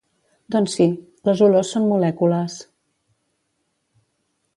[0.53, 0.85] Doncs sí,
[1.29, 2.57] les olors són molècules.